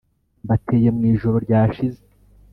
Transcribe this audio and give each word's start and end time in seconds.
Mbateye 0.43 0.89
mwijoro 0.97 1.37
ryashize 1.45 2.01